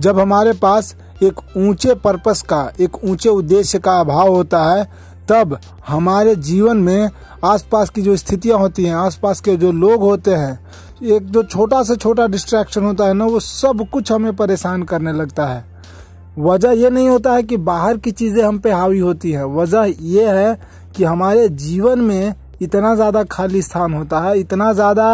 [0.00, 4.84] जब हमारे पास एक ऊँचे पर्पस का, एक ऊँचे उद्देश्य का अभाव होता है,
[5.28, 5.58] तब
[5.88, 7.10] हमारे जीवन में
[7.44, 10.58] आसपास की जो स्थितियाँ होती हैं, आसपास के जो लोग होते हैं,
[11.04, 15.12] एक जो छोटा से छोटा डिस्ट्रैक्शन होता है ना, वो सब कुछ हमें परेशान करने
[15.12, 15.64] लगता है।
[16.38, 19.94] वजह यह नहीं होता है कि बाहर की चीज़ें हम पे हावी होती हैं। वजह
[20.00, 20.58] यह है
[20.96, 25.08] कि हमारे जीवन में इतना ज़्यादा खाली स्थान होता है, इतना ज़्यादा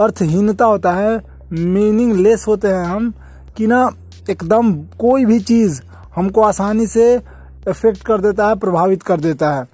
[0.00, 1.20] अर्थहीनता होता है
[1.52, 3.12] मीनिंगलेस होते हैं हम,
[3.56, 3.90] कि ना
[4.30, 5.80] एकदम कोई भी चीज़
[6.16, 7.14] हमको आसानी से
[7.68, 9.64] इफ़ेक्ट कर देता है, प्रभावित कर देता है।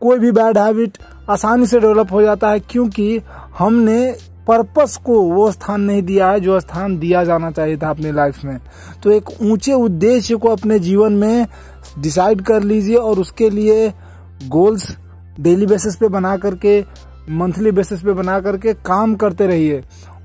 [0.00, 0.98] कोई भी बैड हैबिट
[1.30, 3.20] आसानी से डेवलप हो जाता है क्योंकि
[3.58, 4.16] हमने
[4.48, 8.44] पर्पस को वो स्थान नहीं दिया है जो स्थान दिया जाना चाहिए था अपनी लाइफ
[8.44, 8.58] में।
[9.02, 11.46] तो एक ऊँचे उद्देश्य को अपने जीवन में
[11.98, 13.88] डिसाइड कर लीजिए और उसके लिए
[14.48, 14.96] गोल्स
[15.40, 16.80] डेली बेसिस पे बना करके
[17.30, 19.82] मंथली बेसिस पे बना करके काम करते रहिए।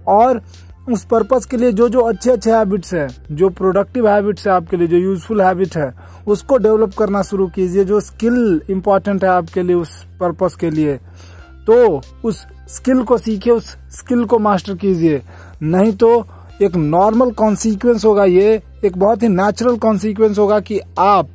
[0.07, 0.41] और
[0.89, 4.77] उस पर्पज के लिए जो जो अच्छे अच्छे हैबिट्स है, जो प्रोडक्टिव हैबिट्स है आपके
[4.77, 5.93] लिए, जो यूजफुल हैबिट है,
[6.27, 10.97] उसको डेवलप करना शुरू कीजिए, जो स्किल इंपॉर्टेंट है आपके लिए उस पर्पज के लिए।
[11.67, 15.21] तो उस स्किल को सीखिए, उस स्किल को मास्टर कीजिए।
[15.63, 16.27] नहीं तो
[16.61, 21.29] एक नॉर्मल कॉन्सिक्वेंस होगा ये, एक बहुत ही नेचुरल कॉन्सिक्वेंस होगा कि आप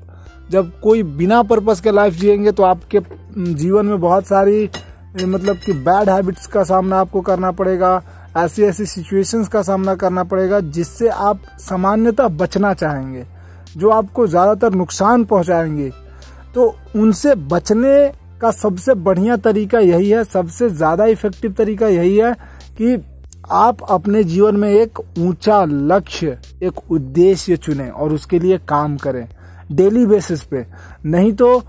[0.50, 3.00] जब कोई बिना पर्पस के लाइफ जिएँगे तो आपके
[3.38, 4.70] जीवन में बहुत सारी
[5.24, 8.02] मतलब कि बैड हैबिट्स का सामना आपको करना पड़ेगा।
[8.36, 13.24] ऐसी ऐसी सिचुएशंस का सामना करना पड़ेगा जिससे आप सामान्यतः बचना चाहेंगे,
[13.76, 15.90] जो आपको ज़्यादातर नुकसान पहुंचाएँगे।
[16.54, 22.32] तो उनसे बचने का सबसे बढ़िया तरीका यही है, सबसे ज़्यादा इफ़ेक्टिव तरीका यही है
[22.78, 23.02] कि
[23.52, 29.26] आप अपने जीवन में एक ऊँचा लक्ष्य, एक उद्देश्य चुने और उसके लिए काम करें
[29.72, 30.64] डेली बेसिस पे।
[31.06, 31.62] नहीं तो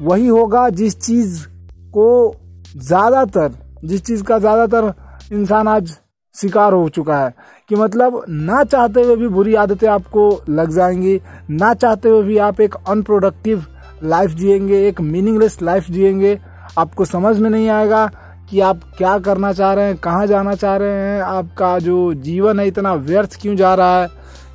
[0.00, 1.46] वही होगा जिस चीज़
[1.94, 2.34] को
[2.76, 3.52] ज़्यादातर,
[3.84, 4.92] जिस चीज़ का ज़्यादातर
[5.32, 5.96] इंसान आज
[6.34, 7.34] शिकार हो चुका है
[7.68, 12.38] कि मतलब ना चाहते हुए भी बुरी आदतें आपको लग जाएँगी, ना चाहते हुए भी
[12.38, 13.64] आप एक अनप्रोडक्टिव
[14.04, 16.38] लाइफ जिएँगे, एक मीनिंगलेस लाइफ जिएँगे।
[16.78, 18.06] आपको समझ में नहीं आएगा
[18.50, 22.60] कि आप क्या करना चाह रहे हैं, कहाँ जाना चाह रहे हैं, आपका जो जीवन
[22.60, 24.08] है इतना व्यर्थ क्यों जा रहा है?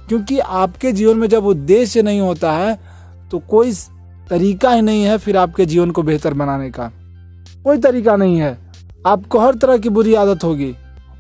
[0.07, 2.79] क्योंकि आपके जीवन में जब उद्देश्य नहीं होता है
[3.31, 3.73] तो कोई
[4.29, 6.91] तरीका ही नहीं है फिर आपके जीवन को बेहतर बनाने का।
[7.63, 8.68] कोई तरीका नहीं है।
[9.07, 10.75] आपको हर तरह की बुरी आदत होगी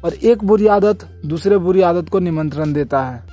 [0.05, 3.23] और एक बुरी आदत दूसरे बुरी आदत को निमंत्रण देता है।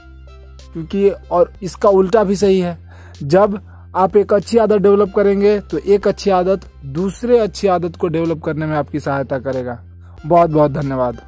[0.72, 2.78] क्योंकि और इसका उल्टा भी सही है।
[3.22, 3.60] जब
[3.96, 8.42] आप एक अच्छी आदत डेवलप करेंगे तो एक अच्छी आदत दूसरे अच्छी आदत को डेवलप
[8.42, 9.80] करने में आपकी सहायता करेगा।
[10.26, 11.20] बहुत बहुत धन्यवाद।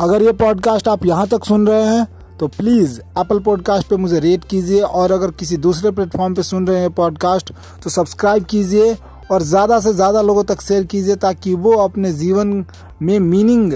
[0.00, 2.06] अगर ये पॉडकास्ट आप यहाँ तक सुन रहे हैं
[2.38, 6.66] तो प्लीज़ एप्पल पॉडकास्ट पे मुझे रेट कीजिए और अगर किसी दूसरे प्लेटफॉर्म पे सुन
[6.66, 7.52] रहे हैं पॉडकास्ट
[7.84, 8.96] तो सब्सक्राइब कीजिए
[9.30, 12.64] और ज़्यादा से ज़्यादा लोगों तक शेयर कीजिए ताकि वो अपने जीवन
[13.02, 13.72] में मीनिंग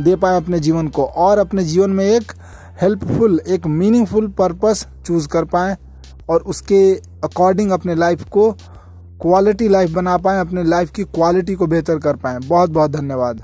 [0.00, 2.32] दे पाए अपने जीवन को और अपने जीवन में एक
[2.82, 5.76] हेल्पफुल एक मीनिंगफुल पर्पस चूज़ कर पाएँ
[6.30, 6.80] और उसके
[7.24, 8.50] अकॉर्डिंग अपने लाइफ को
[9.22, 13.42] क्वालिटी लाइफ बना पाएँ, अपने लाइफ की क्वालिटी को बेहतर कर पाएँ। बहुत बहुत धन्यवाद।